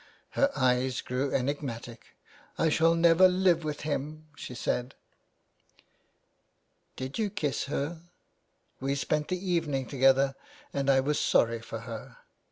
Her 0.31 0.49
eyes 0.55 0.99
grew 1.01 1.31
enigmatic. 1.31 2.15
* 2.33 2.45
I 2.57 2.69
shall 2.69 2.95
never 2.95 3.27
live 3.27 3.63
with 3.63 3.81
him/ 3.81 4.25
she 4.35 4.55
said. 4.55 4.95
412 6.95 6.95
THE 6.95 6.95
WAY 6.95 6.95
BACK." 6.95 6.95
Did 7.13 7.19
you 7.21 7.29
kiss 7.29 7.63
her?"" 7.65 8.01
We 8.81 8.95
spent 8.95 9.27
the 9.27 9.47
evening 9.51 9.85
together 9.87 10.33
and 10.73 10.89
I 10.89 11.01
was 11.01 11.19
sorry 11.19 11.59
for 11.61 11.81
her.'' 11.81 12.17